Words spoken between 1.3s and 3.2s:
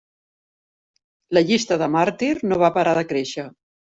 La llista de màrtir no va parar de